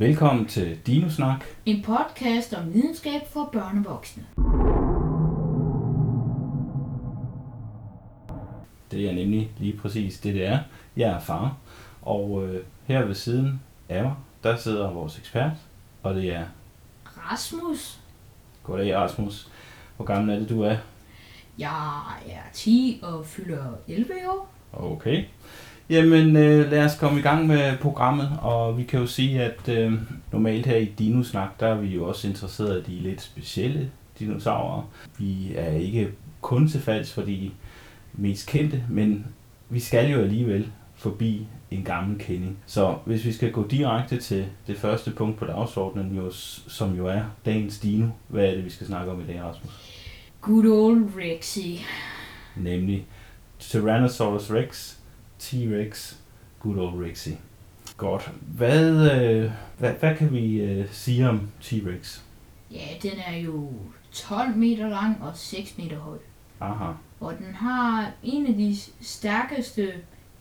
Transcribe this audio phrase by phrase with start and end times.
[0.00, 1.44] Velkommen til Dinosnak.
[1.66, 4.26] En podcast om videnskab for børn og voksne.
[8.90, 10.58] Det er nemlig lige præcis det, det er.
[10.96, 11.56] Jeg er far,
[12.02, 15.52] og øh, her ved siden af mig, der sidder vores ekspert,
[16.02, 16.44] og det er...
[17.04, 18.00] Rasmus,
[18.62, 19.48] Goddag, Rasmus.
[19.96, 20.76] Hvor gammel er det, du er?
[21.58, 24.50] jeg er 10 og fylder 11 år.
[24.72, 25.24] Okay.
[25.90, 29.68] Jamen, øh, lad os komme i gang med programmet, og vi kan jo sige, at
[29.68, 29.92] øh,
[30.32, 34.90] normalt her i Dinosnak, der er vi jo også interesseret i de lidt specielle dinosaurer.
[35.18, 36.10] Vi er ikke
[36.40, 37.50] kun til falds for de
[38.12, 39.26] mest kendte, men
[39.68, 42.58] vi skal jo alligevel forbi en gammel kending.
[42.66, 46.30] Så hvis vi skal gå direkte til det første punkt på dagsordenen, jo,
[46.68, 50.04] som jo er dagens dino, hvad er det, vi skal snakke om i dag, Rasmus?
[50.40, 51.84] Good old Rexy.
[52.56, 53.06] Nemlig
[53.58, 54.97] Tyrannosaurus Rex,
[55.42, 56.16] T-Rex,
[56.60, 57.28] Good Old Rexy.
[57.96, 58.32] Godt.
[58.40, 62.20] Hvad, øh, hvad, hvad kan vi øh, sige om T-Rex?
[62.70, 63.72] Ja, den er jo
[64.12, 66.18] 12 meter lang og 6 meter høj.
[66.60, 66.92] Aha.
[67.20, 69.92] Og den har en af de stærkeste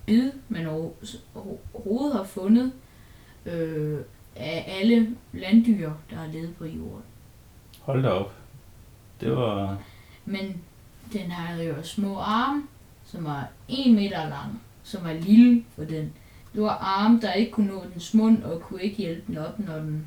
[0.05, 2.71] bid, man overhovedet har fundet
[3.45, 3.99] øh,
[4.35, 7.03] af alle landdyr, der har levet på jorden.
[7.81, 8.33] Hold da op.
[9.21, 9.77] Det var...
[10.25, 10.61] Men
[11.13, 12.63] den har jo små arme,
[13.05, 16.13] som var 1 meter lang, som var lille for den.
[16.53, 19.59] Det var arme, der ikke kunne nå dens mund og kunne ikke hjælpe den op,
[19.59, 20.05] når den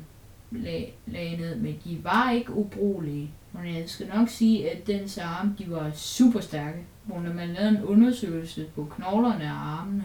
[0.51, 1.55] lag, lagde ned.
[1.55, 3.31] Men de var ikke ubrugelige.
[3.51, 6.77] Men jeg skal nok sige, at dens arme, de var super stærke.
[7.03, 10.03] Hvor når man lavede en undersøgelse på knoglerne af armene,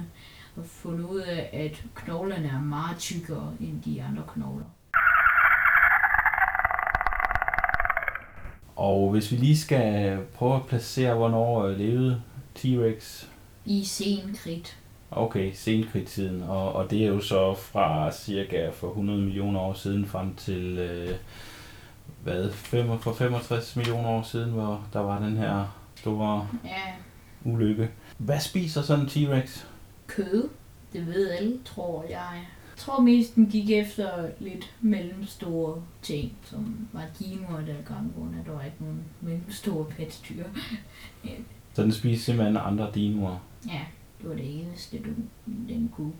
[0.56, 4.64] og fundet ud af, at knoglerne er meget tykkere end de andre knogler.
[8.77, 12.22] Og hvis vi lige skal prøve at placere, hvornår øh, levede
[12.58, 13.27] T-Rex.
[13.67, 14.77] I sen kridt.
[15.11, 16.42] Okay, senkridtiden.
[16.42, 20.78] Og, og det er jo så fra cirka for 100 millioner år siden frem til,
[20.78, 21.14] øh,
[22.25, 26.92] hvad, fem, for 65 millioner år siden, hvor der var den her store Ja,
[27.45, 27.90] ulykke.
[28.18, 29.64] Hvad spiser sådan en T-Rex?
[30.07, 30.48] kød.
[30.92, 32.11] Det ved alle, tror jeg.
[32.77, 38.52] Jeg tror mest, den gik efter lidt mellemstore ting, som var dinoer dengang, hvor der
[38.52, 40.45] var ikke nogen mellemstore pattedyr.
[41.77, 43.39] Så den spiser simpelthen andre dinoer.
[43.67, 43.81] Ja,
[44.20, 46.13] det var det eneste, den, den kunne.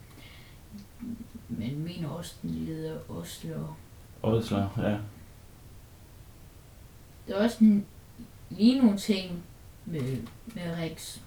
[1.49, 3.79] Men min også, den leder osler.
[4.23, 4.99] Ådsler, ja.
[7.29, 7.87] Der er også en,
[8.51, 9.43] lige nogle ting
[9.85, 10.17] med,
[10.55, 11.19] med Rex,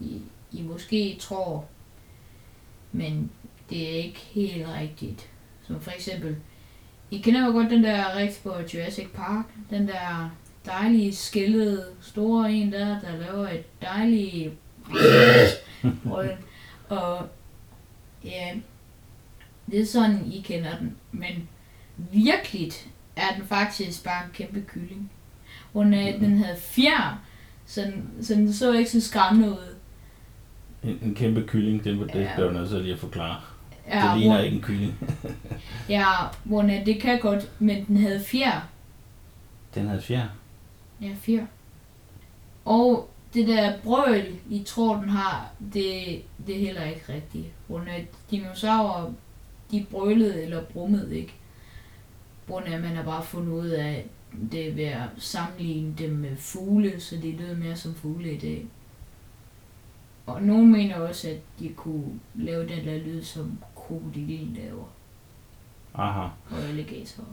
[0.00, 0.22] I,
[0.52, 1.64] I måske tror,
[2.92, 3.30] men
[3.70, 5.30] det er ikke helt rigtigt.
[5.66, 6.36] Som for eksempel,
[7.10, 10.30] I kender jo godt den der Rex på Jurassic Park, den der
[10.68, 14.52] dejlige skældede store en der, der laver et dejligt
[16.04, 16.30] brøl.
[16.88, 17.26] Og
[18.24, 18.54] ja,
[19.70, 20.96] det er sådan, I kender den.
[21.12, 21.48] Men
[22.12, 25.10] virkeligt er den faktisk bare en kæmpe kylling.
[25.72, 27.22] Hun, øh, den havde fjer,
[27.66, 29.74] så den, så den så ikke så skræmmende ud.
[30.82, 32.30] En, en kæmpe kylling, det, det Ja.
[32.34, 33.40] bliver du nødt til lige at forklare.
[33.88, 34.94] Ja, det ligner hvor- ikke en kylling.
[35.88, 36.04] Ja,
[36.44, 38.60] hvor øh, det kan godt, men den havde fjer.
[39.74, 40.26] Den havde fjer.
[41.02, 41.46] Ja, fjer.
[42.64, 47.46] Og det der brøl, I tror, den har, det, det er heller ikke rigtigt.
[47.66, 49.12] Hvor øh, dinosaurer,
[49.70, 51.34] de brølede eller brummede ikke.
[52.46, 54.06] Hvor øh, man har bare fundet ud af, at
[54.52, 58.66] det ved at sammenligne dem med fugle, så de lød mere som fugle i dag.
[60.26, 64.84] Og nogen mener også, at de kunne lave den der lyd, som krokodillen laver,
[65.94, 66.28] Aha.
[66.50, 67.24] og alligator.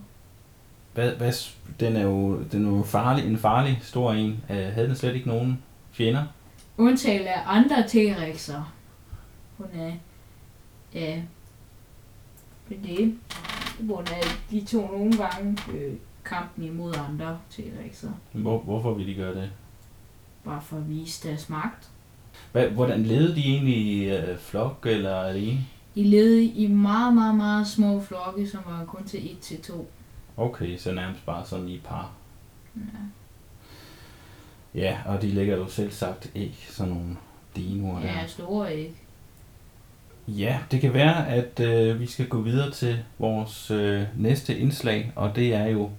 [0.96, 1.34] Hvad, hvad,
[1.80, 4.44] den er jo, den er jo farlig, en farlig stor en.
[4.50, 6.24] Uh, havde den slet ikke nogen fjender?
[6.78, 8.74] Undtaget af andre T-rexer.
[9.58, 9.92] Hun er...
[10.94, 11.22] Ja.
[12.72, 13.18] Er det.
[13.80, 15.94] Hvor er, de tog nogle gange øh,
[16.26, 18.10] kampen imod andre T-rexer.
[18.32, 19.52] Hvor, hvorfor ville de gøre det?
[20.46, 21.90] Bare for at vise deres magt.
[22.52, 25.60] Hvad, hvordan levede de egentlig i uh, flok eller alene?
[25.96, 29.88] De levede i meget, meget, meget små flokke, som var kun til 1 til 2.
[30.38, 32.12] Okay, så nærmest bare sådan i par.
[32.76, 32.82] Ja.
[34.76, 37.18] Ja, og de lægger jo selv sagt æg, sådan nogle
[37.56, 38.08] dinoer der.
[38.08, 38.96] ja, store ikke.
[40.28, 45.12] Ja, det kan være, at øh, vi skal gå videre til vores øh, næste indslag,
[45.16, 45.90] og det er jo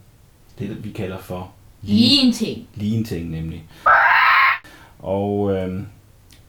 [0.58, 2.68] det, vi kalder for Lige en ting.
[2.74, 3.64] Lige en ting nemlig.
[4.98, 5.82] Og øh,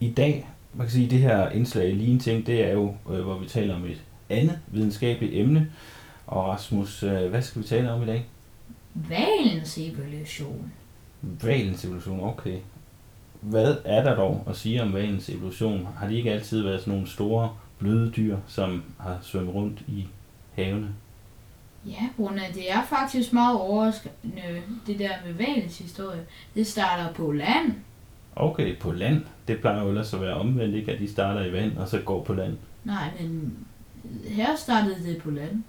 [0.00, 3.20] i dag, man kan sige, det her indslag lige en ting, det er jo, øh,
[3.20, 5.70] hvor vi taler om et andet videnskabeligt emne.
[6.28, 8.26] Og Rasmus, øh, hvad skal vi tale om i dag?
[8.94, 10.72] Valens evolution.
[11.22, 12.58] Valens evolution, okay.
[13.40, 15.88] Hvad er der dog at sige om valens evolution?
[15.96, 20.06] Har de ikke altid været sådan nogle store bløde dyr, som har svømmet rundt i
[20.54, 20.94] havene?
[21.86, 24.14] Ja, Bruna, det er faktisk meget overraskende,
[24.86, 26.26] det der med valens historie.
[26.54, 27.72] Det starter på land.
[28.36, 29.24] Okay, på land.
[29.48, 30.92] Det plejer jo ellers at være omvendt, ikke?
[30.92, 32.56] At de starter i vand, og så går på land.
[32.84, 33.56] Nej, men
[34.28, 35.62] her startede det på land.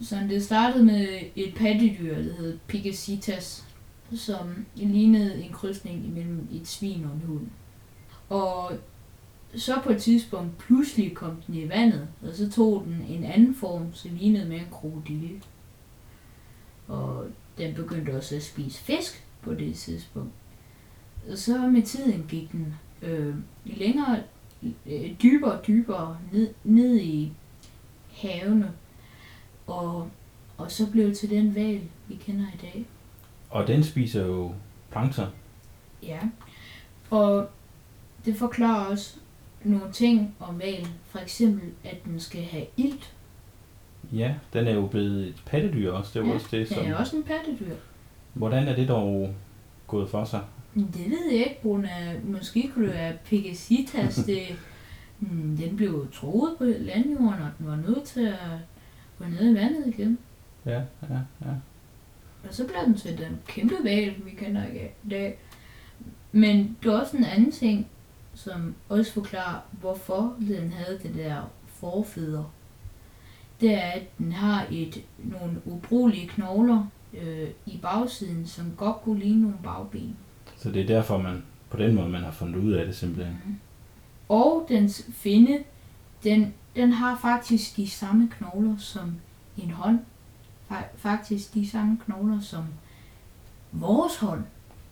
[0.00, 1.06] Så det startede med
[1.36, 3.64] et pattedyr, der hed Pegasitas,
[4.14, 7.46] som lignede en krydsning imellem et svin og en hund.
[8.28, 8.72] Og
[9.56, 13.54] så på et tidspunkt pludselig kom den i vandet, og så tog den en anden
[13.54, 15.42] form, som lignede med en krokodille.
[16.88, 17.26] Og
[17.58, 20.32] den begyndte også at spise fisk på det tidspunkt.
[21.30, 24.22] Og så med tiden gik den øh, længere,
[24.86, 27.32] øh, dybere og dybere ned, ned i
[28.12, 28.72] havene.
[29.70, 30.08] Og,
[30.56, 32.86] og så blev det til den val, vi kender i dag.
[33.50, 34.52] Og den spiser jo
[34.90, 35.28] plankton.
[36.02, 36.18] Ja.
[37.10, 37.48] Og
[38.24, 39.16] det forklarer også
[39.64, 40.88] nogle ting om valen.
[41.06, 43.14] For eksempel, at den skal have ilt.
[44.12, 46.10] Ja, den er jo blevet et pattedyr også.
[46.14, 46.86] Det er Ja, også det, Den som...
[46.86, 47.74] er også en pattedyr.
[48.34, 49.34] Hvordan er det dog
[49.86, 50.40] gået for sig?
[50.74, 52.20] Det ved jeg ikke, Bruna.
[52.24, 54.14] Måske kunne det være Pegasitas.
[54.26, 54.42] Det,
[55.18, 58.58] hmm, den blev troet på landjorden, og den var nødt til at
[59.20, 60.18] gå ned i vandet igen.
[60.66, 61.50] Ja, ja, ja.
[62.48, 65.38] Og så blev den til den kæmpe val, vi kender i dag.
[66.32, 67.86] Men det er også en anden ting,
[68.34, 72.50] som også forklarer, hvorfor den havde det der forfædre.
[73.60, 79.20] Det er, at den har et, nogle ubrugelige knogler øh, i bagsiden, som godt kunne
[79.20, 80.16] ligne nogle bagben.
[80.56, 83.60] Så det er derfor, man på den måde, man har fundet ud af det simpelthen.
[84.28, 85.58] Og dens finde,
[86.24, 89.14] den, den har faktisk de samme knogler som
[89.58, 89.98] en hånd.
[90.96, 92.64] Faktisk de samme knogler som
[93.72, 94.44] vores hånd.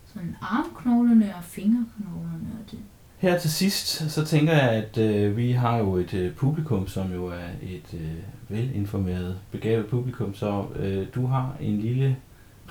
[0.06, 2.78] Sådan armknoglerne og fingerknoglerne og det.
[3.18, 7.12] Her til sidst, så tænker jeg, at øh, vi har jo et øh, publikum, som
[7.12, 8.14] jo er et øh,
[8.48, 12.16] velinformeret, begavet publikum, så øh, du har en lille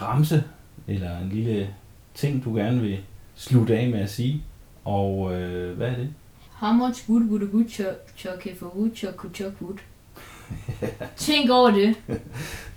[0.02, 0.44] ramse,
[0.88, 1.70] eller en lille
[2.14, 3.00] ting, du gerne vil
[3.36, 4.44] slutte af med at sige.
[4.86, 6.14] Og øh, hvad er det?
[6.60, 9.78] How much wood would a woodchuck chuck if a woodchuck could chuck wood?
[11.18, 11.96] Tænk over det.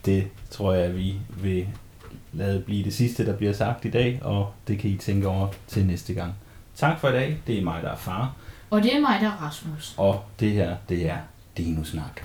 [0.07, 1.69] Det tror jeg, vi vil
[2.33, 5.49] lade blive det sidste, der bliver sagt i dag, og det kan I tænke over
[5.67, 6.33] til næste gang.
[6.77, 7.41] Tak for i dag.
[7.47, 8.37] Det er mig, der er far,
[8.71, 9.95] Og det er mig, der er Rasmus.
[9.97, 11.17] og det her, det er
[11.57, 12.21] Dino Snak.